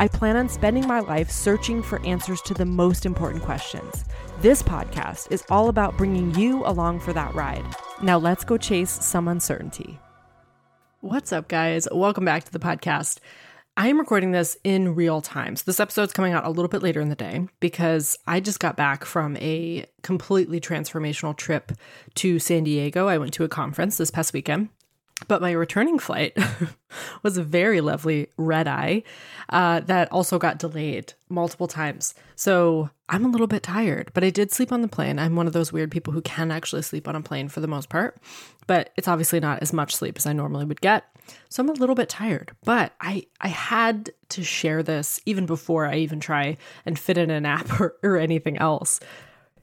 I 0.00 0.06
plan 0.06 0.36
on 0.36 0.48
spending 0.48 0.86
my 0.86 1.00
life 1.00 1.28
searching 1.28 1.82
for 1.82 2.00
answers 2.06 2.40
to 2.42 2.54
the 2.54 2.64
most 2.64 3.04
important 3.04 3.42
questions. 3.42 4.04
This 4.40 4.62
podcast 4.62 5.32
is 5.32 5.42
all 5.50 5.68
about 5.68 5.96
bringing 5.96 6.32
you 6.36 6.64
along 6.64 7.00
for 7.00 7.12
that 7.14 7.34
ride. 7.34 7.64
Now 8.00 8.16
let's 8.16 8.44
go 8.44 8.56
chase 8.56 8.92
some 9.04 9.26
uncertainty. 9.26 9.98
What's 11.00 11.32
up, 11.32 11.48
guys? 11.48 11.88
Welcome 11.90 12.24
back 12.24 12.44
to 12.44 12.52
the 12.52 12.60
podcast. 12.60 13.18
I 13.76 13.88
am 13.88 13.98
recording 13.98 14.30
this 14.30 14.56
in 14.62 14.94
real 14.94 15.20
time. 15.20 15.56
So 15.56 15.64
this 15.66 15.80
episode's 15.80 16.12
coming 16.12 16.32
out 16.32 16.46
a 16.46 16.50
little 16.50 16.68
bit 16.68 16.82
later 16.82 17.00
in 17.00 17.08
the 17.08 17.16
day 17.16 17.48
because 17.58 18.16
I 18.24 18.38
just 18.38 18.60
got 18.60 18.76
back 18.76 19.04
from 19.04 19.36
a 19.38 19.84
completely 20.04 20.60
transformational 20.60 21.36
trip 21.36 21.72
to 22.14 22.38
San 22.38 22.62
Diego. 22.62 23.08
I 23.08 23.18
went 23.18 23.32
to 23.34 23.42
a 23.42 23.48
conference 23.48 23.96
this 23.96 24.12
past 24.12 24.32
weekend. 24.32 24.68
But 25.26 25.42
my 25.42 25.50
returning 25.50 25.98
flight 25.98 26.36
was 27.22 27.36
a 27.36 27.42
very 27.42 27.80
lovely 27.80 28.28
red 28.36 28.68
eye 28.68 29.02
uh, 29.48 29.80
that 29.80 30.10
also 30.12 30.38
got 30.38 30.58
delayed 30.58 31.14
multiple 31.28 31.66
times. 31.66 32.14
So 32.36 32.90
I'm 33.08 33.24
a 33.24 33.28
little 33.28 33.48
bit 33.48 33.64
tired, 33.64 34.12
but 34.14 34.22
I 34.22 34.30
did 34.30 34.52
sleep 34.52 34.70
on 34.70 34.80
the 34.80 34.88
plane. 34.88 35.18
I'm 35.18 35.34
one 35.34 35.48
of 35.48 35.52
those 35.52 35.72
weird 35.72 35.90
people 35.90 36.12
who 36.12 36.22
can 36.22 36.52
actually 36.52 36.82
sleep 36.82 37.08
on 37.08 37.16
a 37.16 37.20
plane 37.20 37.48
for 37.48 37.60
the 37.60 37.66
most 37.66 37.88
part, 37.88 38.22
but 38.68 38.90
it's 38.96 39.08
obviously 39.08 39.40
not 39.40 39.60
as 39.60 39.72
much 39.72 39.96
sleep 39.96 40.16
as 40.18 40.26
I 40.26 40.32
normally 40.32 40.64
would 40.64 40.80
get. 40.80 41.04
So 41.48 41.62
I'm 41.62 41.68
a 41.68 41.74
little 41.74 41.94
bit 41.94 42.08
tired, 42.08 42.52
but 42.64 42.92
I 43.00 43.26
I 43.40 43.48
had 43.48 44.10
to 44.30 44.42
share 44.42 44.82
this 44.82 45.20
even 45.26 45.46
before 45.46 45.86
I 45.86 45.96
even 45.96 46.20
try 46.20 46.56
and 46.86 46.98
fit 46.98 47.18
in 47.18 47.30
a 47.30 47.40
nap 47.40 47.80
or, 47.80 47.96
or 48.02 48.16
anything 48.16 48.56
else. 48.58 49.00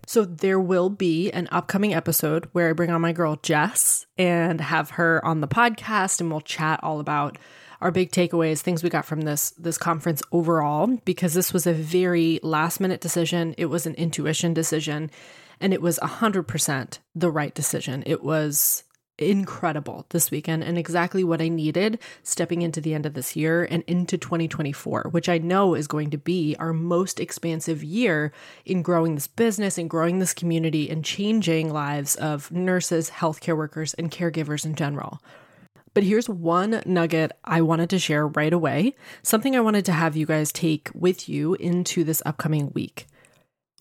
So 0.05 0.25
there 0.25 0.59
will 0.59 0.89
be 0.89 1.31
an 1.31 1.47
upcoming 1.51 1.93
episode 1.93 2.47
where 2.51 2.69
I 2.69 2.73
bring 2.73 2.91
on 2.91 3.01
my 3.01 3.11
girl 3.11 3.37
Jess 3.41 4.05
and 4.17 4.61
have 4.61 4.91
her 4.91 5.23
on 5.25 5.41
the 5.41 5.47
podcast 5.47 6.19
and 6.21 6.29
we'll 6.29 6.41
chat 6.41 6.79
all 6.83 6.99
about 6.99 7.37
our 7.81 7.91
big 7.91 8.11
takeaways, 8.11 8.61
things 8.61 8.83
we 8.83 8.89
got 8.89 9.05
from 9.05 9.21
this 9.21 9.51
this 9.51 9.77
conference 9.77 10.21
overall 10.31 10.87
because 11.05 11.33
this 11.33 11.53
was 11.53 11.67
a 11.67 11.73
very 11.73 12.39
last 12.41 12.79
minute 12.79 13.01
decision. 13.01 13.53
It 13.57 13.65
was 13.65 13.85
an 13.85 13.95
intuition 13.95 14.53
decision 14.53 15.11
and 15.59 15.73
it 15.73 15.81
was 15.81 15.99
100% 15.99 16.99
the 17.15 17.31
right 17.31 17.53
decision. 17.53 18.03
It 18.05 18.23
was 18.23 18.83
incredible 19.17 20.05
this 20.09 20.31
weekend 20.31 20.63
and 20.63 20.77
exactly 20.77 21.23
what 21.23 21.41
I 21.41 21.47
needed 21.47 21.99
stepping 22.23 22.61
into 22.61 22.81
the 22.81 22.93
end 22.93 23.05
of 23.05 23.13
this 23.13 23.35
year 23.35 23.67
and 23.69 23.83
into 23.87 24.17
2024, 24.17 25.07
which 25.11 25.29
I 25.29 25.37
know 25.37 25.73
is 25.73 25.87
going 25.87 26.09
to 26.11 26.17
be 26.17 26.55
our 26.59 26.73
most 26.73 27.19
expansive 27.19 27.83
year 27.83 28.31
in 28.65 28.81
growing 28.81 29.15
this 29.15 29.27
business 29.27 29.77
and 29.77 29.89
growing 29.89 30.19
this 30.19 30.33
community 30.33 30.89
and 30.89 31.03
changing 31.03 31.71
lives 31.71 32.15
of 32.15 32.51
nurses, 32.51 33.09
healthcare 33.09 33.57
workers, 33.57 33.93
and 33.93 34.11
caregivers 34.11 34.65
in 34.65 34.75
general. 34.75 35.21
But 35.93 36.03
here's 36.03 36.27
one 36.27 36.83
nugget 36.85 37.31
I 37.45 37.61
wanted 37.61 37.89
to 37.91 37.99
share 37.99 38.27
right 38.27 38.51
away, 38.51 38.95
something 39.23 39.55
I 39.55 39.61
wanted 39.61 39.85
to 39.85 39.93
have 39.93 40.17
you 40.17 40.25
guys 40.25 40.51
take 40.51 40.89
with 40.93 41.29
you 41.29 41.53
into 41.55 42.03
this 42.03 42.21
upcoming 42.25 42.71
week 42.73 43.07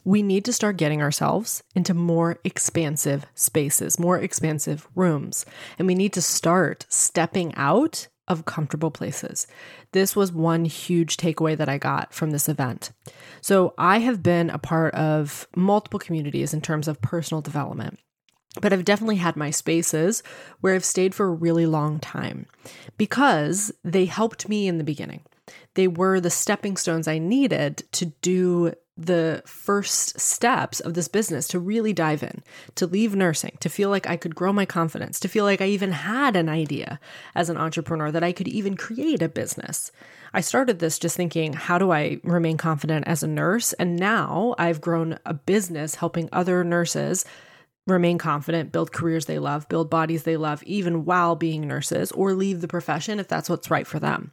we 0.04 0.22
need 0.22 0.44
to 0.44 0.53
start 0.53 0.76
getting 0.76 1.03
ourselves 1.03 1.62
into 1.75 1.94
more 1.94 2.38
expansive 2.44 3.26
spaces, 3.34 3.98
more 3.98 4.19
expansive 4.19 4.87
rooms. 4.94 5.47
And 5.78 5.88
we 5.88 5.94
need 5.94 6.12
to 6.12 6.22
start 6.22 6.87
stepping 6.88 7.54
out 7.54 8.09
of 8.26 8.44
comfortable 8.44 8.91
places. 8.91 9.47
This 9.92 10.16
was 10.16 10.32
one 10.32 10.65
huge 10.65 11.16
takeaway 11.16 11.56
that 11.56 11.69
I 11.69 11.78
got 11.78 12.15
from 12.15 12.31
this 12.31 12.48
event. 12.48 12.91
So, 13.41 13.75
I 13.76 13.98
have 13.98 14.22
been 14.22 14.48
a 14.50 14.59
part 14.59 14.94
of 14.94 15.47
multiple 15.54 16.00
communities 16.00 16.54
in 16.54 16.62
terms 16.62 16.88
of 16.88 17.03
personal 17.03 17.42
development. 17.42 17.98
But 18.60 18.72
I've 18.72 18.84
definitely 18.84 19.16
had 19.16 19.36
my 19.36 19.50
spaces 19.50 20.22
where 20.60 20.75
I've 20.75 20.84
stayed 20.84 21.15
for 21.15 21.26
a 21.26 21.31
really 21.31 21.66
long 21.66 21.98
time 21.98 22.47
because 22.97 23.72
they 23.82 24.04
helped 24.04 24.48
me 24.48 24.69
in 24.69 24.78
the 24.78 24.84
beginning. 24.84 25.22
They 25.75 25.88
were 25.88 26.21
the 26.21 26.31
stepping 26.31 26.76
stones 26.76 27.09
I 27.09 27.19
needed 27.19 27.82
to 27.92 28.06
do 28.22 28.72
the 28.97 29.43
first 29.44 30.21
steps 30.21 30.78
of 30.78 30.94
this 30.94 31.09
business 31.09 31.49
to 31.49 31.59
really 31.59 31.93
dive 31.93 32.22
in, 32.22 32.43
to 32.77 32.87
leave 32.87 33.16
nursing, 33.16 33.56
to 33.60 33.69
feel 33.69 33.91
like 33.91 34.09
I 34.09 34.16
could 34.16 34.37
grow 34.37 34.53
my 34.53 34.65
confidence, 34.65 35.19
to 35.21 35.28
feel 35.28 35.44
like 35.44 35.60
I 35.60 35.66
even 35.66 35.91
had 35.91 36.37
an 36.37 36.49
idea 36.49 37.00
as 37.34 37.49
an 37.49 37.56
entrepreneur 37.56 38.12
that 38.12 38.22
I 38.22 38.33
could 38.33 38.47
even 38.47 38.77
create 38.77 39.21
a 39.21 39.28
business. 39.28 39.91
I 40.33 40.41
started 40.41 40.78
this 40.78 40.99
just 40.99 41.16
thinking, 41.16 41.54
how 41.54 41.78
do 41.78 41.91
I 41.91 42.21
remain 42.22 42.56
confident 42.56 43.09
as 43.09 43.22
a 43.22 43.28
nurse? 43.28 43.72
And 43.75 43.97
now 43.97 44.54
I've 44.59 44.81
grown 44.81 45.19
a 45.27 45.34
business 45.34 45.97
helping 45.97 46.28
other 46.33 46.62
nurses 46.62 47.25
remain 47.87 48.16
confident, 48.16 48.72
build 48.72 48.93
careers 48.93 49.27
they 49.27 49.38
love, 49.38 49.69
build 49.69 49.91
bodies 49.91 50.22
they 50.22 50.37
love, 50.37 50.62
even 50.62 51.04
while 51.04 51.34
being 51.34 51.66
nurses, 51.66 52.12
or 52.12 52.33
leave 52.33 52.60
the 52.60 52.69
profession 52.69 53.19
if 53.19 53.28
that's 53.28 53.50
what's 53.50 53.71
right 53.71 53.87
for 53.87 53.99
them. 53.99 54.33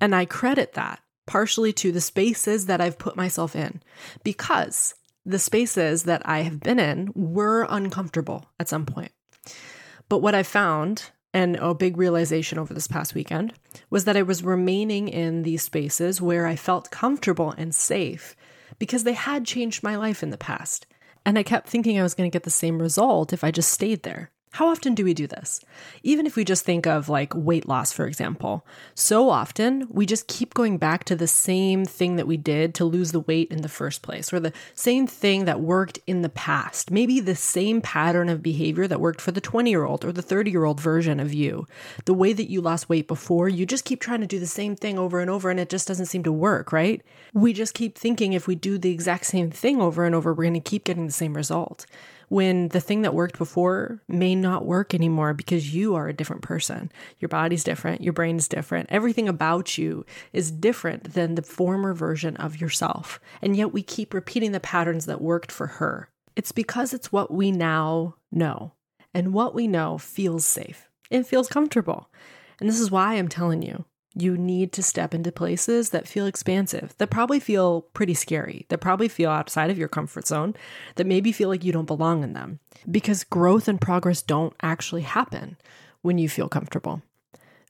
And 0.00 0.14
I 0.14 0.24
credit 0.24 0.74
that 0.74 1.00
partially 1.28 1.72
to 1.74 1.92
the 1.92 2.00
spaces 2.00 2.66
that 2.66 2.80
I've 2.80 2.98
put 2.98 3.14
myself 3.14 3.54
in 3.54 3.82
because 4.24 4.94
the 5.24 5.38
spaces 5.38 6.04
that 6.04 6.22
I 6.24 6.40
have 6.40 6.58
been 6.58 6.80
in 6.80 7.12
were 7.14 7.66
uncomfortable 7.68 8.46
at 8.58 8.68
some 8.68 8.86
point. 8.86 9.12
But 10.08 10.18
what 10.18 10.34
I 10.34 10.42
found, 10.42 11.10
and 11.34 11.56
a 11.56 11.74
big 11.74 11.98
realization 11.98 12.58
over 12.58 12.72
this 12.72 12.88
past 12.88 13.14
weekend, 13.14 13.52
was 13.90 14.06
that 14.06 14.16
I 14.16 14.22
was 14.22 14.42
remaining 14.42 15.06
in 15.08 15.42
these 15.42 15.62
spaces 15.62 16.22
where 16.22 16.46
I 16.46 16.56
felt 16.56 16.90
comfortable 16.90 17.52
and 17.58 17.74
safe 17.74 18.34
because 18.78 19.04
they 19.04 19.12
had 19.12 19.44
changed 19.44 19.82
my 19.82 19.96
life 19.96 20.22
in 20.22 20.30
the 20.30 20.38
past. 20.38 20.86
And 21.26 21.38
I 21.38 21.42
kept 21.42 21.68
thinking 21.68 21.98
I 21.98 22.02
was 22.02 22.14
going 22.14 22.28
to 22.30 22.34
get 22.34 22.44
the 22.44 22.50
same 22.50 22.80
result 22.80 23.34
if 23.34 23.44
I 23.44 23.50
just 23.50 23.70
stayed 23.70 24.02
there. 24.02 24.30
How 24.52 24.68
often 24.68 24.94
do 24.94 25.04
we 25.04 25.14
do 25.14 25.26
this? 25.26 25.60
Even 26.02 26.26
if 26.26 26.34
we 26.34 26.44
just 26.44 26.64
think 26.64 26.86
of 26.86 27.08
like 27.08 27.32
weight 27.34 27.68
loss, 27.68 27.92
for 27.92 28.06
example, 28.06 28.66
so 28.94 29.28
often 29.28 29.86
we 29.90 30.06
just 30.06 30.26
keep 30.26 30.54
going 30.54 30.78
back 30.78 31.04
to 31.04 31.16
the 31.16 31.26
same 31.26 31.84
thing 31.84 32.16
that 32.16 32.26
we 32.26 32.36
did 32.36 32.74
to 32.76 32.84
lose 32.84 33.12
the 33.12 33.20
weight 33.20 33.50
in 33.50 33.62
the 33.62 33.68
first 33.68 34.02
place, 34.02 34.32
or 34.32 34.40
the 34.40 34.52
same 34.74 35.06
thing 35.06 35.44
that 35.44 35.60
worked 35.60 35.98
in 36.06 36.22
the 36.22 36.28
past. 36.28 36.90
Maybe 36.90 37.20
the 37.20 37.36
same 37.36 37.80
pattern 37.80 38.28
of 38.28 38.42
behavior 38.42 38.86
that 38.88 39.00
worked 39.00 39.20
for 39.20 39.32
the 39.32 39.40
20 39.40 39.70
year 39.70 39.84
old 39.84 40.04
or 40.04 40.12
the 40.12 40.22
30 40.22 40.50
year 40.50 40.64
old 40.64 40.80
version 40.80 41.20
of 41.20 41.34
you. 41.34 41.66
The 42.06 42.14
way 42.14 42.32
that 42.32 42.50
you 42.50 42.60
lost 42.60 42.88
weight 42.88 43.06
before, 43.06 43.48
you 43.48 43.66
just 43.66 43.84
keep 43.84 44.00
trying 44.00 44.20
to 44.22 44.26
do 44.26 44.40
the 44.40 44.46
same 44.46 44.76
thing 44.76 44.98
over 44.98 45.20
and 45.20 45.30
over, 45.30 45.50
and 45.50 45.60
it 45.60 45.68
just 45.68 45.86
doesn't 45.86 46.06
seem 46.06 46.22
to 46.24 46.32
work, 46.32 46.72
right? 46.72 47.02
We 47.34 47.52
just 47.52 47.74
keep 47.74 47.98
thinking 47.98 48.32
if 48.32 48.46
we 48.46 48.54
do 48.54 48.78
the 48.78 48.92
exact 48.92 49.26
same 49.26 49.50
thing 49.50 49.80
over 49.80 50.04
and 50.04 50.14
over, 50.14 50.32
we're 50.32 50.44
going 50.44 50.54
to 50.54 50.60
keep 50.60 50.84
getting 50.84 51.06
the 51.06 51.12
same 51.12 51.34
result 51.34 51.86
when 52.28 52.68
the 52.68 52.80
thing 52.80 53.02
that 53.02 53.14
worked 53.14 53.38
before 53.38 54.02
may 54.08 54.34
not 54.34 54.64
work 54.64 54.94
anymore 54.94 55.34
because 55.34 55.74
you 55.74 55.94
are 55.94 56.08
a 56.08 56.12
different 56.12 56.42
person. 56.42 56.90
Your 57.18 57.28
body's 57.28 57.64
different, 57.64 58.02
your 58.02 58.12
brain's 58.12 58.48
different, 58.48 58.88
everything 58.90 59.28
about 59.28 59.78
you 59.78 60.04
is 60.32 60.50
different 60.50 61.14
than 61.14 61.34
the 61.34 61.42
former 61.42 61.94
version 61.94 62.36
of 62.36 62.60
yourself. 62.60 63.20
And 63.40 63.56
yet 63.56 63.72
we 63.72 63.82
keep 63.82 64.14
repeating 64.14 64.52
the 64.52 64.60
patterns 64.60 65.06
that 65.06 65.20
worked 65.20 65.50
for 65.50 65.66
her. 65.66 66.10
It's 66.36 66.52
because 66.52 66.94
it's 66.94 67.12
what 67.12 67.32
we 67.32 67.50
now 67.50 68.14
know. 68.30 68.74
And 69.14 69.32
what 69.32 69.54
we 69.54 69.66
know 69.66 69.98
feels 69.98 70.44
safe. 70.44 70.88
It 71.10 71.26
feels 71.26 71.48
comfortable. 71.48 72.10
And 72.60 72.68
this 72.68 72.78
is 72.78 72.90
why 72.90 73.14
I'm 73.14 73.28
telling 73.28 73.62
you 73.62 73.84
you 74.20 74.36
need 74.36 74.72
to 74.72 74.82
step 74.82 75.14
into 75.14 75.32
places 75.32 75.90
that 75.90 76.08
feel 76.08 76.26
expansive, 76.26 76.94
that 76.98 77.10
probably 77.10 77.40
feel 77.40 77.82
pretty 77.82 78.14
scary, 78.14 78.66
that 78.68 78.78
probably 78.78 79.08
feel 79.08 79.30
outside 79.30 79.70
of 79.70 79.78
your 79.78 79.88
comfort 79.88 80.26
zone, 80.26 80.54
that 80.96 81.06
maybe 81.06 81.32
feel 81.32 81.48
like 81.48 81.64
you 81.64 81.72
don't 81.72 81.86
belong 81.86 82.22
in 82.22 82.32
them. 82.32 82.58
Because 82.90 83.24
growth 83.24 83.68
and 83.68 83.80
progress 83.80 84.22
don't 84.22 84.54
actually 84.62 85.02
happen 85.02 85.56
when 86.02 86.18
you 86.18 86.28
feel 86.28 86.48
comfortable. 86.48 87.02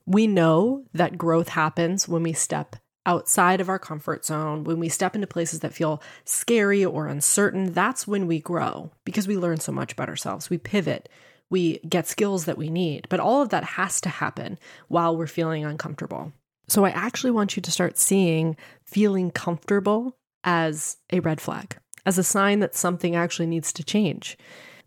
We 0.07 0.27
know 0.27 0.85
that 0.95 1.19
growth 1.19 1.51
happens 1.51 2.09
when 2.09 2.23
we 2.23 2.33
step 2.33 2.77
outside 3.05 3.61
of 3.61 3.69
our 3.69 3.79
comfort 3.79 4.25
zone, 4.25 4.65
when 4.65 4.79
we 4.79 4.89
step 4.89 5.15
into 5.15 5.27
places 5.27 5.61
that 5.61 5.73
feel 5.73 6.03
scary 6.25 6.85
or 6.85 7.07
uncertain. 7.07 7.73
That's 7.73 8.07
when 8.07 8.27
we 8.27 8.39
grow 8.39 8.91
because 9.05 9.27
we 9.27 9.37
learn 9.37 9.61
so 9.61 9.73
much 9.73 9.93
about 9.93 10.11
ourselves. 10.11 10.51
We 10.51 10.59
pivot, 10.59 11.09
we 11.51 11.79
get 11.79 12.07
skills 12.07 12.45
that 12.45 12.59
we 12.59 12.69
need. 12.69 13.07
But 13.09 13.21
all 13.21 13.41
of 13.41 13.49
that 13.49 13.65
has 13.65 14.01
to 14.03 14.09
happen 14.09 14.59
while 14.89 15.17
we're 15.17 15.27
feeling 15.27 15.65
uncomfortable. 15.65 16.33
So 16.69 16.85
I 16.85 16.91
actually 16.91 17.31
want 17.31 17.57
you 17.57 17.63
to 17.63 17.71
start 17.71 17.99
seeing 17.99 18.57
feeling 18.85 19.31
comfortable 19.31 20.17
as 20.45 20.99
a 21.11 21.21
red 21.21 21.41
flag, 21.41 21.79
as 22.05 22.19
a 22.19 22.23
sign 22.23 22.61
that 22.61 22.75
something 22.75 23.17
actually 23.17 23.47
needs 23.47 23.73
to 23.73 23.85
change. 23.85 24.37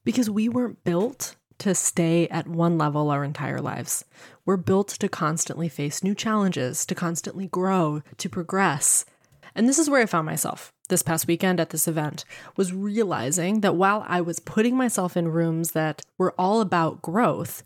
Because 0.03 0.29
we 0.29 0.47
weren't 0.47 0.83
built 0.83 1.35
to 1.59 1.75
stay 1.75 2.27
at 2.29 2.47
one 2.47 2.77
level 2.77 3.09
our 3.09 3.23
entire 3.23 3.61
lives. 3.61 4.03
We're 4.45 4.57
built 4.57 4.89
to 4.89 5.09
constantly 5.09 5.69
face 5.69 6.03
new 6.03 6.15
challenges, 6.15 6.85
to 6.87 6.95
constantly 6.95 7.47
grow, 7.47 8.01
to 8.17 8.29
progress. 8.29 9.05
And 9.53 9.67
this 9.67 9.77
is 9.77 9.89
where 9.89 10.01
I 10.01 10.07
found 10.07 10.25
myself 10.25 10.73
this 10.89 11.03
past 11.03 11.27
weekend 11.27 11.59
at 11.59 11.69
this 11.69 11.87
event 11.87 12.25
was 12.57 12.73
realizing 12.73 13.61
that 13.61 13.75
while 13.75 14.05
I 14.07 14.21
was 14.21 14.39
putting 14.39 14.75
myself 14.75 15.15
in 15.17 15.27
rooms 15.27 15.71
that 15.71 16.01
were 16.17 16.33
all 16.37 16.61
about 16.61 17.01
growth, 17.01 17.63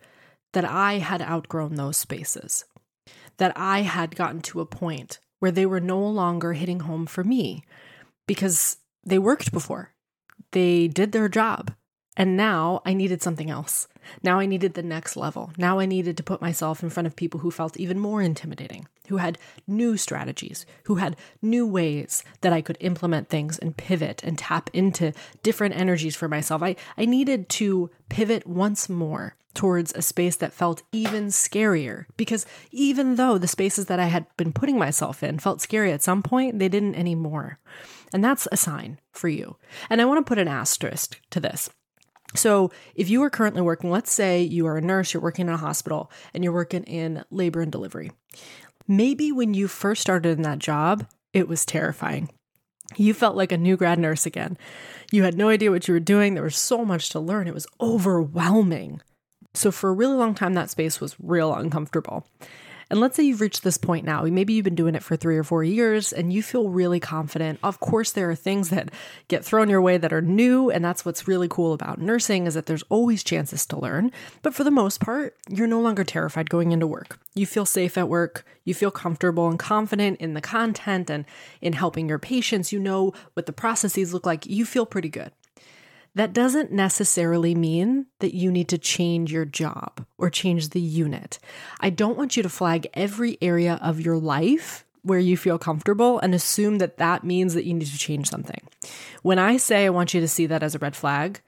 that 0.54 0.66
I 0.66 1.00
had 1.00 1.22
outgrown 1.22 1.76
those 1.76 1.98
spaces. 1.98 2.66
That 3.38 3.54
I 3.56 3.82
had 3.82 4.16
gotten 4.16 4.42
to 4.44 4.62
a 4.62 4.66
point 4.66 5.20
where 5.40 5.52
they 5.52 5.66
were 5.66 5.82
no 5.82 6.00
longer 6.00 6.54
hitting 6.54 6.82
home 6.82 7.06
for 7.06 7.24
me 7.24 7.64
because 8.28 8.78
they 9.04 9.20
worked 9.20 9.52
before. 9.52 9.94
They 10.52 10.88
did 10.88 11.12
their 11.12 11.30
job. 11.30 11.74
And 12.18 12.38
now 12.38 12.82
I 12.86 12.94
needed 12.94 13.22
something 13.22 13.50
else. 13.50 13.90
Now 14.24 14.40
I 14.40 14.46
needed 14.46 14.74
the 14.74 14.84
next 14.84 15.18
level. 15.18 15.52
Now 15.58 15.80
I 15.80 15.86
needed 15.86 16.16
to 16.18 16.24
put 16.24 16.42
myself 16.42 16.82
in 16.82 16.90
front 16.90 17.08
of 17.08 17.16
people 17.16 17.42
who 17.42 17.52
felt 17.52 17.78
even 17.78 18.00
more 18.00 18.22
intimidating, 18.22 18.88
who 19.10 19.18
had 19.18 19.38
new 19.68 19.98
strategies, 19.98 20.66
who 20.86 20.96
had 20.96 21.18
new 21.42 21.68
ways 21.68 22.24
that 22.42 22.54
I 22.54 22.62
could 22.62 22.78
implement 22.80 23.28
things 23.28 23.60
and 23.60 23.76
pivot 23.76 24.24
and 24.24 24.38
tap 24.38 24.70
into 24.72 25.12
different 25.44 25.76
energies 25.76 26.16
for 26.16 26.30
myself. 26.30 26.64
I, 26.64 26.78
I 26.98 27.06
needed 27.06 27.50
to 27.50 27.90
pivot 28.08 28.48
once 28.48 28.88
more 28.88 29.36
towards 29.56 29.94
a 29.94 30.02
space 30.02 30.36
that 30.38 30.54
felt 30.54 30.84
even 30.92 31.28
scarier 31.28 32.06
because 32.18 32.46
even 32.72 33.16
though 33.16 33.38
the 33.38 33.48
spaces 33.48 33.86
that 33.88 34.00
I 34.00 34.06
had 34.06 34.26
been 34.38 34.54
putting 34.54 34.78
myself 34.78 35.24
in 35.24 35.40
felt 35.40 35.62
scary 35.62 35.92
at 35.92 36.04
some 36.04 36.22
point, 36.22 36.60
they 36.60 36.70
didn't 36.70 36.96
anymore. 36.96 37.60
And 38.14 38.24
that's 38.24 38.48
a 38.52 38.58
sign 38.58 39.00
for 39.12 39.28
you. 39.28 39.58
And 39.90 40.02
I 40.02 40.06
want 40.06 40.26
to 40.26 40.30
put 40.30 40.38
an 40.38 40.48
asterisk 40.48 41.20
to 41.32 41.40
this. 41.40 41.70
So, 42.36 42.72
if 42.96 43.10
you 43.10 43.24
are 43.24 43.30
currently 43.30 43.62
working, 43.62 43.90
let's 43.90 44.12
say 44.12 44.42
you 44.42 44.68
are 44.68 44.78
a 44.78 44.82
nurse, 44.82 45.14
you're 45.14 45.24
working 45.24 45.48
in 45.48 45.54
a 45.54 45.58
hospital, 45.58 46.12
and 46.34 46.44
you're 46.44 46.52
working 46.52 46.84
in 46.84 47.24
labor 47.32 47.62
and 47.62 47.72
delivery. 47.72 48.12
Maybe 48.88 49.32
when 49.32 49.54
you 49.54 49.68
first 49.68 50.02
started 50.02 50.38
in 50.38 50.44
that 50.44 50.60
job, 50.60 51.08
it 51.34 51.48
was 51.48 51.66
terrifying. 51.66 52.30
You 52.98 53.14
felt 53.14 53.36
like 53.36 53.52
a 53.52 53.58
new 53.58 53.78
grad 53.78 54.00
nurse 54.00 54.26
again. 54.26 54.58
You 55.12 55.24
had 55.24 55.38
no 55.38 55.50
idea 55.50 55.72
what 55.72 55.88
you 55.88 55.94
were 55.94 56.00
doing. 56.00 56.34
There 56.34 56.44
was 56.44 56.58
so 56.58 56.86
much 56.86 57.10
to 57.10 57.20
learn. 57.20 57.48
It 57.48 57.54
was 57.54 57.68
overwhelming. 57.82 59.02
So, 59.56 59.72
for 59.72 59.90
a 59.90 59.94
really 59.94 60.16
long 60.16 60.36
time, 60.36 60.54
that 60.54 60.70
space 60.70 61.00
was 61.00 61.16
real 61.20 61.54
uncomfortable. 61.54 62.26
And 62.90 63.00
let's 63.00 63.16
say 63.16 63.24
you've 63.24 63.42
reached 63.42 63.64
this 63.64 63.78
point 63.78 64.06
now. 64.06 64.24
Maybe 64.24 64.54
you've 64.54 64.64
been 64.64 64.76
doing 64.76 64.96
it 64.96 65.04
for 65.04 65.16
three 65.16 65.38
or 65.38 65.44
four 65.44 65.64
years 65.64 66.14
and 66.14 66.32
you 66.32 66.44
feel 66.44 66.70
really 66.70 67.00
confident. 67.00 67.60
Of 67.64 67.80
course, 67.80 68.12
there 68.12 68.30
are 68.30 68.36
things 68.36 68.70
that 68.70 68.92
get 69.28 69.44
thrown 69.44 69.70
your 69.70 69.82
way 69.82 69.98
that 69.98 70.14
are 70.14 70.22
new. 70.22 70.70
And 70.70 70.86
that's 70.86 71.04
what's 71.04 71.28
really 71.28 71.48
cool 71.48 71.74
about 71.74 72.00
nursing 72.00 72.46
is 72.46 72.54
that 72.54 72.68
there's 72.68 72.84
always 72.90 73.24
chances 73.24 73.66
to 73.68 73.80
learn. 73.80 74.12
But 74.44 74.54
for 74.54 74.64
the 74.64 74.72
most 74.72 75.00
part, 75.00 75.36
you're 75.50 75.68
no 75.68 75.82
longer 75.82 76.04
terrified 76.04 76.50
going 76.50 76.72
into 76.72 76.86
work. 76.86 77.20
You 77.34 77.48
feel 77.48 77.66
safe 77.66 77.98
at 77.98 78.08
work. 78.08 78.46
You 78.66 78.76
feel 78.76 78.92
comfortable 78.92 79.50
and 79.50 79.58
confident 79.58 80.20
in 80.20 80.36
the 80.36 80.42
content 80.42 81.10
and 81.10 81.26
in 81.62 81.74
helping 81.74 82.08
your 82.08 82.20
patients. 82.20 82.72
You 82.72 82.80
know 82.80 83.14
what 83.34 83.48
the 83.48 83.54
processes 83.54 84.14
look 84.14 84.26
like. 84.28 84.46
You 84.46 84.64
feel 84.64 84.86
pretty 84.86 85.10
good 85.10 85.32
that 86.16 86.34
doesn't 86.34 86.72
necessarily 86.72 87.54
mean 87.54 88.08
that 88.20 88.34
you 88.34 88.52
need 88.52 88.70
to 88.70 88.78
change 88.78 89.32
your 89.32 89.46
job 89.46 90.06
or 90.18 90.30
change 90.30 90.70
the 90.70 90.82
unit. 90.82 91.40
I 91.80 91.90
don't 91.90 92.18
want 92.18 92.36
you 92.36 92.44
to 92.44 92.50
flag 92.50 92.88
every 92.94 93.38
area 93.42 93.80
of 93.82 94.02
your 94.02 94.18
life 94.18 94.86
where 95.04 95.20
you 95.20 95.38
feel 95.38 95.60
comfortable 95.60 96.20
and 96.20 96.34
assume 96.34 96.80
that 96.80 96.98
that 96.98 97.24
means 97.24 97.54
that 97.54 97.66
you 97.66 97.74
need 97.74 97.86
to 97.86 97.98
change 97.98 98.28
something. 98.28 98.62
When 99.22 99.38
I 99.38 99.58
say 99.58 99.86
I 99.86 99.92
want 99.92 100.14
you 100.14 100.22
to 100.22 100.28
see 100.28 100.48
that 100.48 100.64
as 100.64 100.74
a 100.74 100.80
red 100.80 100.96
flag, 100.96 101.42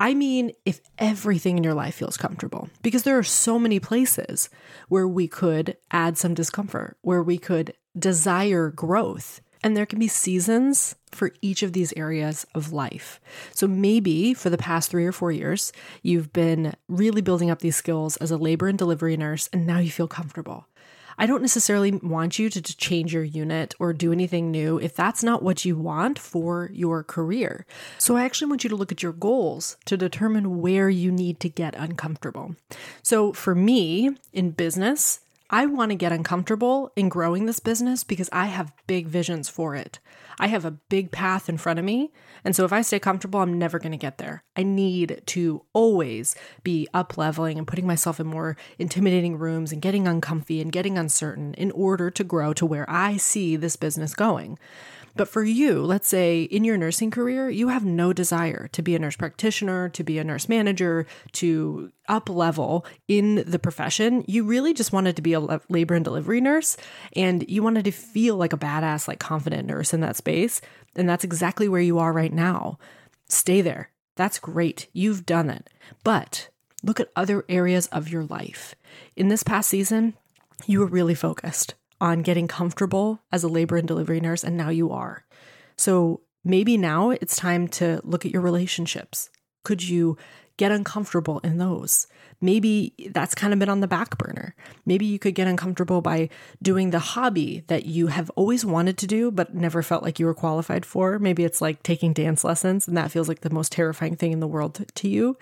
I 0.00 0.14
mean 0.14 0.50
if 0.64 0.80
everything 0.98 1.56
in 1.56 1.62
your 1.62 1.74
life 1.74 1.94
feels 1.94 2.16
comfortable, 2.16 2.68
because 2.82 3.04
there 3.04 3.16
are 3.16 3.22
so 3.22 3.58
many 3.58 3.78
places 3.78 4.48
where 4.88 5.06
we 5.06 5.28
could 5.28 5.76
add 5.92 6.18
some 6.18 6.34
discomfort, 6.34 6.96
where 7.02 7.22
we 7.22 7.38
could 7.38 7.74
desire 7.96 8.70
growth. 8.70 9.40
And 9.64 9.74
there 9.74 9.86
can 9.86 9.98
be 9.98 10.08
seasons 10.08 10.94
for 11.10 11.32
each 11.40 11.62
of 11.62 11.72
these 11.72 11.94
areas 11.96 12.46
of 12.54 12.72
life. 12.72 13.18
So 13.54 13.66
maybe 13.66 14.34
for 14.34 14.50
the 14.50 14.58
past 14.58 14.90
three 14.90 15.06
or 15.06 15.12
four 15.12 15.32
years, 15.32 15.72
you've 16.02 16.34
been 16.34 16.74
really 16.86 17.22
building 17.22 17.50
up 17.50 17.60
these 17.60 17.74
skills 17.74 18.18
as 18.18 18.30
a 18.30 18.36
labor 18.36 18.68
and 18.68 18.78
delivery 18.78 19.16
nurse, 19.16 19.48
and 19.54 19.66
now 19.66 19.78
you 19.78 19.90
feel 19.90 20.06
comfortable. 20.06 20.66
I 21.16 21.26
don't 21.26 21.40
necessarily 21.40 21.92
want 21.92 22.38
you 22.38 22.50
to 22.50 22.60
change 22.60 23.14
your 23.14 23.24
unit 23.24 23.74
or 23.78 23.92
do 23.92 24.12
anything 24.12 24.50
new 24.50 24.78
if 24.78 24.94
that's 24.94 25.22
not 25.22 25.42
what 25.42 25.64
you 25.64 25.76
want 25.76 26.18
for 26.18 26.70
your 26.74 27.02
career. 27.02 27.66
So, 27.98 28.16
I 28.16 28.24
actually 28.24 28.48
want 28.48 28.64
you 28.64 28.70
to 28.70 28.76
look 28.76 28.92
at 28.92 29.02
your 29.02 29.12
goals 29.12 29.76
to 29.86 29.96
determine 29.96 30.60
where 30.60 30.90
you 30.90 31.12
need 31.12 31.40
to 31.40 31.48
get 31.48 31.76
uncomfortable. 31.76 32.56
So, 33.02 33.32
for 33.32 33.54
me 33.54 34.16
in 34.32 34.50
business, 34.50 35.20
I 35.54 35.66
want 35.66 35.92
to 35.92 35.94
get 35.94 36.10
uncomfortable 36.10 36.90
in 36.96 37.08
growing 37.08 37.46
this 37.46 37.60
business 37.60 38.02
because 38.02 38.28
I 38.32 38.46
have 38.46 38.72
big 38.88 39.06
visions 39.06 39.48
for 39.48 39.76
it. 39.76 40.00
I 40.36 40.48
have 40.48 40.64
a 40.64 40.72
big 40.72 41.12
path 41.12 41.48
in 41.48 41.58
front 41.58 41.78
of 41.78 41.84
me. 41.84 42.12
And 42.42 42.56
so 42.56 42.64
if 42.64 42.72
I 42.72 42.82
stay 42.82 42.98
comfortable, 42.98 43.38
I'm 43.38 43.56
never 43.56 43.78
going 43.78 43.92
to 43.92 43.96
get 43.96 44.18
there. 44.18 44.42
I 44.56 44.64
need 44.64 45.22
to 45.26 45.64
always 45.72 46.34
be 46.64 46.88
up 46.92 47.16
leveling 47.16 47.56
and 47.56 47.68
putting 47.68 47.86
myself 47.86 48.18
in 48.18 48.26
more 48.26 48.56
intimidating 48.80 49.38
rooms 49.38 49.70
and 49.70 49.80
getting 49.80 50.08
uncomfy 50.08 50.60
and 50.60 50.72
getting 50.72 50.98
uncertain 50.98 51.54
in 51.54 51.70
order 51.70 52.10
to 52.10 52.24
grow 52.24 52.52
to 52.54 52.66
where 52.66 52.90
I 52.90 53.16
see 53.16 53.54
this 53.54 53.76
business 53.76 54.16
going. 54.16 54.58
But 55.16 55.28
for 55.28 55.44
you, 55.44 55.82
let's 55.82 56.08
say 56.08 56.42
in 56.42 56.64
your 56.64 56.76
nursing 56.76 57.10
career, 57.10 57.48
you 57.48 57.68
have 57.68 57.84
no 57.84 58.12
desire 58.12 58.68
to 58.72 58.82
be 58.82 58.96
a 58.96 58.98
nurse 58.98 59.16
practitioner, 59.16 59.88
to 59.90 60.02
be 60.02 60.18
a 60.18 60.24
nurse 60.24 60.48
manager, 60.48 61.06
to 61.32 61.92
up 62.08 62.28
level 62.28 62.84
in 63.06 63.44
the 63.46 63.58
profession. 63.58 64.24
You 64.26 64.44
really 64.44 64.74
just 64.74 64.92
wanted 64.92 65.16
to 65.16 65.22
be 65.22 65.32
a 65.34 65.60
labor 65.68 65.94
and 65.94 66.04
delivery 66.04 66.40
nurse 66.40 66.76
and 67.14 67.48
you 67.48 67.62
wanted 67.62 67.84
to 67.84 67.92
feel 67.92 68.36
like 68.36 68.52
a 68.52 68.58
badass, 68.58 69.06
like 69.06 69.20
confident 69.20 69.68
nurse 69.68 69.94
in 69.94 70.00
that 70.00 70.16
space. 70.16 70.60
And 70.96 71.08
that's 71.08 71.24
exactly 71.24 71.68
where 71.68 71.80
you 71.80 71.98
are 71.98 72.12
right 72.12 72.32
now. 72.32 72.78
Stay 73.28 73.60
there. 73.60 73.90
That's 74.16 74.38
great. 74.38 74.88
You've 74.92 75.26
done 75.26 75.48
it. 75.48 75.70
But 76.02 76.48
look 76.82 76.98
at 77.00 77.10
other 77.14 77.44
areas 77.48 77.86
of 77.88 78.08
your 78.08 78.24
life. 78.24 78.74
In 79.16 79.28
this 79.28 79.42
past 79.42 79.70
season, 79.70 80.14
you 80.66 80.80
were 80.80 80.86
really 80.86 81.14
focused 81.14 81.74
on 82.04 82.20
getting 82.20 82.46
comfortable 82.46 83.22
as 83.32 83.42
a 83.42 83.48
labor 83.48 83.78
and 83.78 83.88
delivery 83.88 84.20
nurse, 84.20 84.44
and 84.44 84.58
now 84.58 84.68
you 84.68 84.92
are. 84.92 85.24
So 85.78 86.20
maybe 86.44 86.76
now 86.76 87.12
it's 87.12 87.34
time 87.34 87.66
to 87.66 88.02
look 88.04 88.26
at 88.26 88.30
your 88.30 88.42
relationships. 88.42 89.30
Could 89.64 89.88
you 89.88 90.18
get 90.58 90.70
uncomfortable 90.70 91.38
in 91.38 91.56
those? 91.56 92.06
Maybe 92.42 92.92
that's 93.10 93.34
kind 93.34 93.54
of 93.54 93.58
been 93.58 93.70
on 93.70 93.80
the 93.80 93.88
back 93.88 94.18
burner. 94.18 94.54
Maybe 94.84 95.06
you 95.06 95.18
could 95.18 95.34
get 95.34 95.48
uncomfortable 95.48 96.02
by 96.02 96.28
doing 96.60 96.90
the 96.90 96.98
hobby 96.98 97.64
that 97.68 97.86
you 97.86 98.08
have 98.08 98.28
always 98.36 98.66
wanted 98.66 98.98
to 98.98 99.06
do, 99.06 99.30
but 99.30 99.54
never 99.54 99.82
felt 99.82 100.02
like 100.02 100.20
you 100.20 100.26
were 100.26 100.34
qualified 100.34 100.84
for. 100.84 101.18
Maybe 101.18 101.42
it's 101.42 101.62
like 101.62 101.82
taking 101.82 102.12
dance 102.12 102.44
lessons, 102.44 102.86
and 102.86 102.98
that 102.98 103.12
feels 103.12 103.28
like 103.28 103.40
the 103.40 103.48
most 103.48 103.72
terrifying 103.72 104.14
thing 104.14 104.32
in 104.32 104.40
the 104.40 104.46
world 104.46 104.84
to 104.94 105.08
you. 105.08 105.38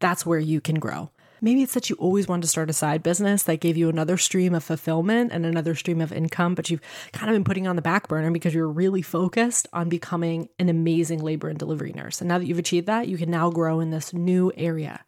That's 0.00 0.26
where 0.26 0.40
you 0.40 0.60
can 0.60 0.80
grow. 0.80 1.12
Maybe 1.40 1.62
it's 1.62 1.74
that 1.74 1.88
you 1.88 1.96
always 1.96 2.28
wanted 2.28 2.42
to 2.42 2.48
start 2.48 2.70
a 2.70 2.74
side 2.74 3.02
business 3.02 3.42
that 3.44 3.60
gave 3.60 3.76
you 3.76 3.88
another 3.88 4.16
stream 4.16 4.54
of 4.54 4.64
fulfillment 4.64 5.32
and 5.32 5.46
another 5.46 5.74
stream 5.74 6.00
of 6.00 6.12
income, 6.12 6.54
but 6.54 6.70
you've 6.70 6.82
kind 7.12 7.30
of 7.30 7.34
been 7.34 7.44
putting 7.44 7.66
on 7.66 7.76
the 7.76 7.82
back 7.82 8.08
burner 8.08 8.30
because 8.30 8.54
you're 8.54 8.68
really 8.68 9.02
focused 9.02 9.66
on 9.72 9.88
becoming 9.88 10.48
an 10.58 10.68
amazing 10.68 11.20
labor 11.20 11.48
and 11.48 11.58
delivery 11.58 11.92
nurse. 11.92 12.20
And 12.20 12.28
now 12.28 12.38
that 12.38 12.46
you've 12.46 12.58
achieved 12.58 12.86
that, 12.86 13.08
you 13.08 13.16
can 13.16 13.30
now 13.30 13.50
grow 13.50 13.80
in 13.80 13.90
this 13.90 14.12
new 14.12 14.52
area. 14.56 15.04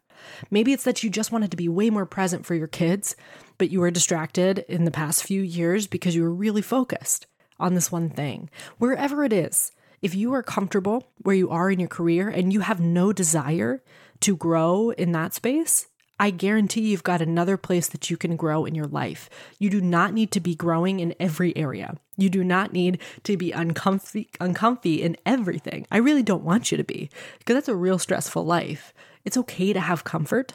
Maybe 0.49 0.73
it's 0.73 0.83
that 0.85 1.03
you 1.03 1.09
just 1.09 1.31
wanted 1.31 1.51
to 1.51 1.57
be 1.57 1.69
way 1.69 1.89
more 1.89 2.05
present 2.05 2.45
for 2.45 2.55
your 2.55 2.67
kids, 2.67 3.15
but 3.57 3.69
you 3.69 3.79
were 3.79 3.91
distracted 3.91 4.65
in 4.67 4.85
the 4.85 4.91
past 4.91 5.23
few 5.23 5.41
years 5.41 5.87
because 5.87 6.15
you 6.15 6.23
were 6.23 6.33
really 6.33 6.61
focused 6.61 7.27
on 7.59 7.75
this 7.75 7.91
one 7.91 8.09
thing. 8.09 8.49
Wherever 8.77 9.23
it 9.23 9.33
is, 9.33 9.71
if 10.01 10.15
you 10.15 10.33
are 10.33 10.43
comfortable 10.43 11.11
where 11.21 11.35
you 11.35 11.49
are 11.49 11.71
in 11.71 11.79
your 11.79 11.89
career 11.89 12.27
and 12.27 12.51
you 12.51 12.59
have 12.61 12.79
no 12.79 13.13
desire 13.13 13.81
to 14.21 14.35
grow 14.35 14.89
in 14.91 15.11
that 15.13 15.33
space, 15.33 15.87
I 16.23 16.29
guarantee 16.29 16.79
you've 16.83 17.03
got 17.03 17.21
another 17.21 17.57
place 17.57 17.89
that 17.89 18.09
you 18.09 18.15
can 18.15 18.37
grow 18.37 18.63
in 18.63 18.75
your 18.75 18.87
life. 18.87 19.29
You 19.59 19.69
do 19.69 19.81
not 19.81 20.13
need 20.13 20.31
to 20.31 20.39
be 20.39 20.55
growing 20.55 21.01
in 21.01 21.13
every 21.19 21.53
area. 21.57 21.97
You 22.15 22.29
do 22.29 22.45
not 22.45 22.71
need 22.71 23.01
to 23.25 23.35
be 23.35 23.51
uncomfy, 23.51 24.29
uncomfy 24.39 25.01
in 25.01 25.17
everything. 25.25 25.85
I 25.91 25.97
really 25.97 26.23
don't 26.23 26.45
want 26.45 26.71
you 26.71 26.77
to 26.77 26.83
be 26.85 27.09
because 27.39 27.55
that's 27.55 27.67
a 27.67 27.75
real 27.75 27.99
stressful 27.99 28.45
life. 28.45 28.93
It's 29.25 29.35
okay 29.35 29.73
to 29.73 29.81
have 29.81 30.05
comfort. 30.05 30.53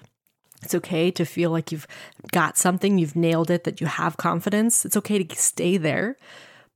It's 0.62 0.74
okay 0.74 1.10
to 1.10 1.26
feel 1.26 1.50
like 1.50 1.70
you've 1.70 1.86
got 2.32 2.56
something, 2.56 2.96
you've 2.96 3.14
nailed 3.14 3.50
it, 3.50 3.64
that 3.64 3.78
you 3.78 3.88
have 3.88 4.16
confidence. 4.16 4.86
It's 4.86 4.96
okay 4.96 5.22
to 5.22 5.36
stay 5.36 5.76
there, 5.76 6.16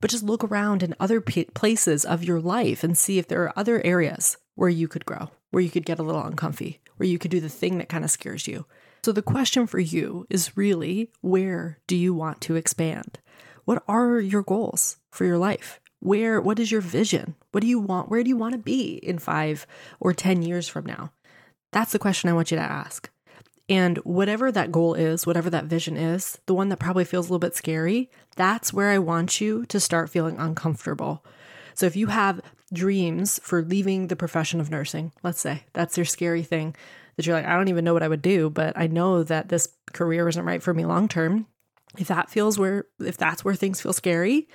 but 0.03 0.11
just 0.11 0.23
look 0.23 0.45
around 0.45 0.83
in 0.83 0.95
other 1.01 1.23
p- 1.23 1.47
places 1.55 2.05
of 2.05 2.25
your 2.25 2.43
life 2.43 2.85
and 2.85 2.99
see 2.99 3.19
if 3.19 3.27
there 3.27 3.43
are 3.45 3.59
other 3.59 3.81
areas 3.87 4.37
where 4.55 4.69
you 4.69 4.87
could 4.87 5.07
grow, 5.07 5.31
where 5.51 5.63
you 5.63 5.71
could 5.71 5.87
get 5.87 5.99
a 5.99 6.03
little 6.03 6.23
uncomfy, 6.23 6.83
where 6.99 7.09
you 7.09 7.19
could 7.19 7.31
do 7.31 7.41
the 7.41 7.49
thing 7.49 7.79
that 7.79 7.89
kind 7.89 8.05
of 8.05 8.11
scares 8.11 8.47
you. 8.47 8.67
So 9.05 9.11
the 9.11 9.21
question 9.21 9.67
for 9.67 9.81
you 9.81 10.27
is 10.31 10.57
really 10.57 11.11
where 11.23 11.79
do 11.89 11.97
you 11.97 12.15
want 12.15 12.41
to 12.43 12.55
expand? 12.55 13.19
What 13.65 13.83
are 13.89 14.21
your 14.21 14.43
goals 14.43 14.99
for 15.11 15.25
your 15.25 15.39
life? 15.39 15.81
Where 15.99 16.41
what 16.41 16.61
is 16.61 16.71
your 16.71 16.81
vision? 16.81 17.35
What 17.51 17.63
do 17.63 17.67
you 17.67 17.81
want? 17.81 18.11
Where 18.11 18.23
do 18.23 18.29
you 18.29 18.37
want 18.37 18.53
to 18.53 18.59
be 18.59 18.95
in 18.95 19.19
5 19.19 19.67
or 19.99 20.13
10 20.13 20.43
years 20.43 20.69
from 20.69 20.87
now? 20.87 21.11
That's 21.73 21.91
the 21.91 21.99
question 21.99 22.31
I 22.31 22.33
want 22.33 22.53
you 22.53 22.57
to 22.57 22.63
ask. 22.63 23.11
And 23.69 23.99
whatever 23.99 24.53
that 24.53 24.71
goal 24.71 24.95
is, 24.95 25.27
whatever 25.27 25.51
that 25.51 25.65
vision 25.65 25.97
is, 25.97 26.39
the 26.47 26.55
one 26.55 26.69
that 26.69 26.79
probably 26.79 27.05
feels 27.05 27.27
a 27.27 27.33
little 27.33 27.41
bit 27.41 27.57
scary, 27.57 28.09
that's 28.37 28.73
where 28.73 28.91
I 28.91 28.99
want 28.99 29.41
you 29.41 29.67
to 29.67 29.81
start 29.81 30.11
feeling 30.11 30.39
uncomfortable. 30.39 31.25
So 31.75 31.87
if 31.87 31.97
you 31.97 32.09
have 32.09 32.41
dreams 32.73 33.41
for 33.43 33.63
leaving 33.63 34.07
the 34.09 34.17
profession 34.17 34.61
of 34.61 34.71
nursing, 34.71 35.13
let's 35.25 35.41
say 35.41 35.65
that's 35.73 35.97
your 35.97 36.05
scary 36.05 36.43
thing 36.45 36.77
that 37.17 37.27
you're 37.27 37.37
like, 37.37 37.47
I 37.47 37.57
don't 37.57 37.69
even 37.69 37.85
know 37.85 37.95
what 37.95 38.03
I 38.03 38.09
would 38.09 38.23
do, 38.23 38.51
but 38.51 38.77
I 38.77 38.87
know 38.87 39.23
that 39.23 39.49
this 39.49 39.69
career 39.93 40.29
isn't 40.29 40.45
right 40.45 40.63
for 40.63 40.73
me 40.73 40.85
long 40.85 41.09
term. 41.09 41.47
If 41.99 42.09
that 42.09 42.31
feels 42.31 42.59
where, 42.59 42.87
if 43.01 43.17
that's 43.17 43.45
where 43.45 43.55
things 43.55 43.81
feel 43.81 43.93
scary, 43.93 44.49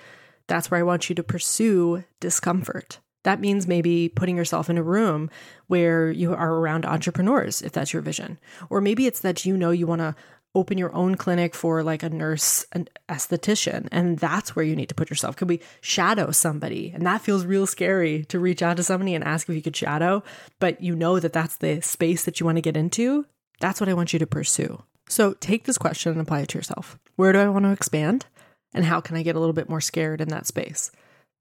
that's 0.48 0.72
where 0.72 0.80
I 0.80 0.84
want 0.84 1.10
you 1.10 1.16
to 1.16 1.24
pursue 1.24 2.04
discomfort. 2.20 3.00
That 3.24 3.42
means 3.42 3.68
maybe 3.68 4.10
putting 4.10 4.38
yourself 4.38 4.70
in 4.70 4.78
a 4.78 4.84
room 4.84 5.30
where 5.68 6.10
you 6.10 6.34
are 6.34 6.54
around 6.56 6.86
entrepreneurs, 6.86 7.62
if 7.62 7.74
that's 7.74 7.92
your 7.92 8.02
vision. 8.02 8.40
Or 8.70 8.80
maybe 8.80 9.06
it's 9.06 9.20
that 9.20 9.46
you 9.46 9.58
know 9.58 9.72
you 9.72 9.86
want 9.86 10.00
to 10.00 10.16
open 10.56 10.78
your 10.78 10.94
own 10.96 11.16
clinic 11.16 11.54
for 11.54 11.84
like 11.84 12.04
a 12.04 12.10
nurse, 12.10 12.66
an 12.72 12.88
esthetician, 13.10 13.88
and 13.92 14.18
that's 14.18 14.56
where 14.56 14.66
you 14.66 14.76
need 14.76 14.90
to 14.90 14.96
put 14.96 15.10
yourself. 15.10 15.36
Could 15.36 15.50
we 15.50 15.62
shadow 15.82 16.32
somebody? 16.32 16.92
And 16.94 17.06
that 17.06 17.22
feels 17.22 17.46
real 17.46 17.68
scary 17.68 18.26
to 18.26 18.40
reach 18.40 18.62
out 18.62 18.78
to 18.78 18.84
somebody 18.84 19.14
and 19.14 19.24
ask 19.24 19.48
if 19.48 19.56
you 19.56 19.62
could 19.62 19.76
shadow, 19.76 20.24
but 20.60 20.82
you 20.82 20.96
know 20.96 21.20
that 21.20 21.34
that's 21.34 21.58
the 21.58 21.82
space 21.82 22.26
that 22.26 22.40
you 22.40 22.46
want 22.46 22.58
to 22.58 22.62
get 22.62 22.78
into. 22.78 23.26
That's 23.60 23.80
what 23.80 23.90
I 23.90 23.94
want 23.94 24.14
you 24.14 24.20
to 24.20 24.28
pursue. 24.28 24.82
So 25.10 25.34
take 25.34 25.66
this 25.66 25.78
question 25.78 26.12
and 26.12 26.22
apply 26.22 26.42
it 26.42 26.50
to 26.50 26.58
yourself. 26.58 26.98
Where 27.16 27.32
do 27.32 27.40
I 27.40 27.50
want 27.50 27.66
to 27.66 27.72
expand? 27.72 28.26
And 28.74 28.86
how 28.86 29.00
can 29.00 29.16
I 29.16 29.24
get 29.24 29.36
a 29.36 29.40
little 29.40 29.54
bit 29.54 29.70
more 29.70 29.82
scared 29.82 30.22
in 30.22 30.30
that 30.30 30.46
space? 30.46 30.92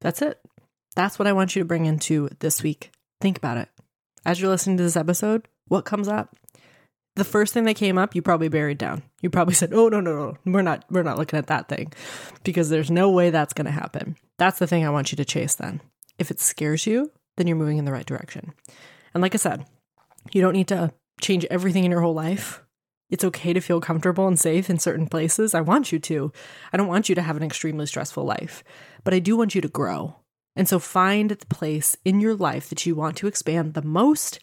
That's 0.01 0.23
it. 0.23 0.41
That's 0.95 1.19
what 1.19 1.29
I 1.29 1.33
want 1.33 1.57
you 1.57 1.61
to 1.61 1.67
bring 1.67 1.87
into 1.87 2.29
this 2.39 2.63
week. 2.63 2.91
Think 3.21 3.37
about 3.37 3.59
it. 3.59 3.69
As 4.25 4.41
you're 4.41 4.51
listening 4.51 4.77
to 4.79 4.83
this 4.83 4.97
episode, 4.97 5.47
what 5.69 5.85
comes 5.85 6.09
up? 6.09 6.35
The 7.17 7.25
first 7.25 7.55
thing 7.55 7.65
that 7.65 7.77
came 7.77 7.97
up, 7.99 8.15
you 8.15 8.23
probably 8.23 8.49
buried 8.49 8.79
down. 8.79 9.03
You 9.23 9.31
probably 9.31 9.55
said, 9.55 9.73
"Oh 9.73 9.89
no, 9.89 10.01
no, 10.01 10.15
no. 10.15 10.53
We're 10.53 10.63
not 10.63 10.85
we're 10.91 11.03
not 11.03 11.19
looking 11.19 11.39
at 11.39 11.49
that 11.49 11.69
thing." 11.69 11.93
Because 12.45 12.69
there's 12.69 12.91
no 12.91 13.11
way 13.11 13.31
that's 13.31 13.55
going 13.55 13.65
to 13.65 13.71
happen. 13.73 14.17
That's 14.39 14.59
the 14.59 14.67
thing 14.67 14.87
I 14.87 14.91
want 14.91 15.13
you 15.13 15.17
to 15.17 15.25
chase 15.25 15.55
then. 15.55 15.81
If 16.19 16.31
it 16.31 16.41
scares 16.41 16.87
you, 16.87 17.11
then 17.37 17.47
you're 17.47 17.57
moving 17.57 17.79
in 17.79 17.87
the 17.87 17.93
right 17.93 18.07
direction. 18.07 18.53
And 19.15 19.23
like 19.23 19.35
I 19.35 19.39
said, 19.39 19.65
you 20.33 20.43
don't 20.43 20.53
need 20.53 20.69
to 20.69 20.93
change 21.21 21.47
everything 21.47 21.85
in 21.85 21.91
your 21.91 22.03
whole 22.03 22.15
life. 22.15 22.63
It's 23.09 23.25
okay 23.25 23.53
to 23.53 23.61
feel 23.61 23.81
comfortable 23.81 24.27
and 24.27 24.39
safe 24.39 24.69
in 24.69 24.79
certain 24.79 25.07
places. 25.07 25.55
I 25.55 25.61
want 25.61 25.93
you 25.93 25.99
to. 26.01 26.33
I 26.73 26.77
don't 26.77 26.89
want 26.89 27.09
you 27.09 27.15
to 27.15 27.23
have 27.23 27.37
an 27.37 27.43
extremely 27.43 27.87
stressful 27.87 28.25
life, 28.25 28.63
but 29.05 29.15
I 29.15 29.21
do 29.21 29.37
want 29.37 29.55
you 29.55 29.61
to 29.61 29.69
grow. 29.69 30.17
And 30.57 30.69
so 30.69 30.79
find 30.79 31.31
the 31.31 31.47
place 31.47 31.97
in 32.05 32.21
your 32.21 32.35
life 32.35 32.69
that 32.69 32.85
you 32.85 32.95
want 32.95 33.17
to 33.19 33.27
expand 33.27 33.75
the 33.75 33.83
most 33.83 34.41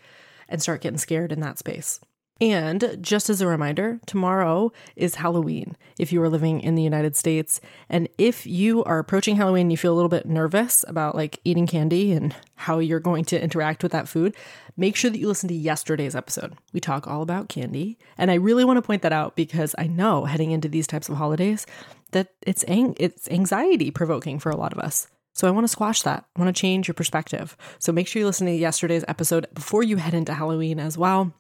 and 0.47 0.61
start 0.61 0.81
getting 0.81 0.97
scared 0.97 1.31
in 1.31 1.39
that 1.41 1.59
space. 1.59 1.99
And 2.41 2.97
just 2.99 3.29
as 3.29 3.41
a 3.41 3.47
reminder, 3.47 3.99
tomorrow 4.05 4.71
is 4.95 5.15
Halloween 5.15 5.77
if 5.99 6.11
you 6.11 6.21
are 6.23 6.29
living 6.29 6.61
in 6.61 6.75
the 6.75 6.83
United 6.83 7.15
States. 7.15 7.61
And 7.89 8.09
if 8.17 8.45
you 8.47 8.83
are 8.85 8.99
approaching 8.99 9.35
Halloween, 9.35 9.63
and 9.63 9.71
you 9.71 9.77
feel 9.77 9.93
a 9.93 9.95
little 9.95 10.09
bit 10.09 10.25
nervous 10.25 10.83
about 10.87 11.15
like 11.15 11.39
eating 11.45 11.67
candy 11.67 12.11
and 12.11 12.35
how 12.55 12.79
you're 12.79 12.99
going 12.99 13.23
to 13.25 13.41
interact 13.41 13.83
with 13.83 13.91
that 13.91 14.09
food, 14.09 14.35
make 14.75 14.95
sure 14.95 15.11
that 15.11 15.19
you 15.19 15.27
listen 15.27 15.47
to 15.49 15.55
yesterday's 15.55 16.15
episode. 16.15 16.53
We 16.73 16.79
talk 16.79 17.07
all 17.07 17.21
about 17.21 17.49
candy. 17.49 17.97
And 18.17 18.31
I 18.31 18.35
really 18.35 18.65
want 18.65 18.77
to 18.77 18.81
point 18.81 19.03
that 19.03 19.13
out 19.13 19.35
because 19.35 19.75
I 19.77 19.87
know 19.87 20.25
heading 20.25 20.51
into 20.51 20.67
these 20.67 20.87
types 20.87 21.07
of 21.07 21.15
holidays 21.15 21.65
that 22.11 22.33
it's 22.41 22.65
ang- 22.67 22.95
it's 22.99 23.29
anxiety 23.29 23.91
provoking 23.91 24.39
for 24.39 24.49
a 24.49 24.57
lot 24.57 24.73
of 24.73 24.79
us. 24.79 25.07
So 25.33 25.47
I 25.47 25.51
want 25.51 25.63
to 25.65 25.69
squash 25.69 26.01
that. 26.01 26.25
I 26.35 26.41
want 26.41 26.55
to 26.55 26.59
change 26.59 26.87
your 26.87 26.93
perspective. 26.93 27.55
So 27.79 27.91
make 27.91 28.07
sure 28.07 28.19
you 28.19 28.25
listen 28.25 28.47
to 28.47 28.53
yesterday's 28.53 29.05
episode 29.07 29.47
before 29.53 29.83
you 29.83 29.97
head 29.97 30.13
into 30.13 30.33
Halloween 30.33 30.79
as 30.79 30.97
well. 30.97 31.33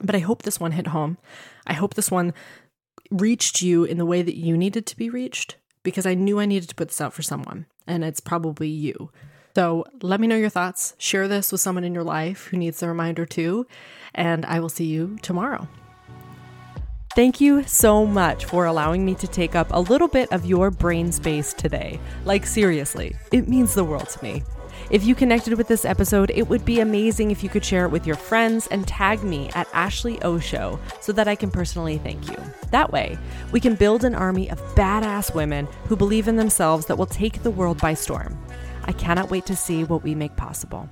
But 0.00 0.14
I 0.14 0.20
hope 0.20 0.42
this 0.42 0.60
one 0.60 0.72
hit 0.72 0.88
home. 0.88 1.18
I 1.66 1.72
hope 1.72 1.94
this 1.94 2.10
one 2.10 2.34
reached 3.10 3.62
you 3.62 3.84
in 3.84 3.98
the 3.98 4.06
way 4.06 4.22
that 4.22 4.36
you 4.36 4.56
needed 4.56 4.86
to 4.86 4.96
be 4.96 5.10
reached 5.10 5.56
because 5.82 6.06
I 6.06 6.14
knew 6.14 6.40
I 6.40 6.46
needed 6.46 6.68
to 6.68 6.74
put 6.74 6.88
this 6.88 7.00
out 7.00 7.14
for 7.14 7.22
someone, 7.22 7.66
and 7.86 8.04
it's 8.04 8.20
probably 8.20 8.68
you. 8.68 9.10
So 9.54 9.84
let 10.02 10.20
me 10.20 10.26
know 10.26 10.36
your 10.36 10.50
thoughts. 10.50 10.94
Share 10.98 11.28
this 11.28 11.50
with 11.50 11.60
someone 11.60 11.84
in 11.84 11.94
your 11.94 12.04
life 12.04 12.46
who 12.46 12.58
needs 12.58 12.82
a 12.82 12.88
reminder 12.88 13.24
too, 13.24 13.66
and 14.14 14.44
I 14.44 14.60
will 14.60 14.68
see 14.68 14.84
you 14.84 15.16
tomorrow. 15.22 15.68
Thank 17.14 17.40
you 17.40 17.62
so 17.62 18.04
much 18.04 18.44
for 18.44 18.66
allowing 18.66 19.06
me 19.06 19.14
to 19.14 19.26
take 19.26 19.54
up 19.54 19.68
a 19.70 19.80
little 19.80 20.08
bit 20.08 20.30
of 20.30 20.44
your 20.44 20.70
brain 20.70 21.10
space 21.10 21.54
today. 21.54 21.98
Like, 22.26 22.44
seriously, 22.44 23.16
it 23.32 23.48
means 23.48 23.72
the 23.72 23.84
world 23.84 24.10
to 24.10 24.22
me. 24.22 24.42
If 24.90 25.04
you 25.04 25.14
connected 25.14 25.54
with 25.54 25.68
this 25.68 25.84
episode, 25.84 26.30
it 26.34 26.48
would 26.48 26.64
be 26.64 26.80
amazing 26.80 27.30
if 27.30 27.42
you 27.42 27.48
could 27.48 27.64
share 27.64 27.84
it 27.84 27.90
with 27.90 28.06
your 28.06 28.16
friends 28.16 28.66
and 28.68 28.86
tag 28.86 29.22
me 29.24 29.50
at 29.54 29.68
Ashley 29.72 30.20
O 30.22 30.38
Show 30.38 30.78
so 31.00 31.12
that 31.12 31.28
I 31.28 31.34
can 31.34 31.50
personally 31.50 31.98
thank 31.98 32.30
you. 32.30 32.36
That 32.70 32.92
way, 32.92 33.18
we 33.52 33.60
can 33.60 33.74
build 33.74 34.04
an 34.04 34.14
army 34.14 34.50
of 34.50 34.60
badass 34.74 35.34
women 35.34 35.66
who 35.88 35.96
believe 35.96 36.28
in 36.28 36.36
themselves 36.36 36.86
that 36.86 36.98
will 36.98 37.06
take 37.06 37.42
the 37.42 37.50
world 37.50 37.80
by 37.80 37.94
storm. 37.94 38.38
I 38.84 38.92
cannot 38.92 39.30
wait 39.30 39.46
to 39.46 39.56
see 39.56 39.84
what 39.84 40.02
we 40.02 40.14
make 40.14 40.36
possible. 40.36 40.88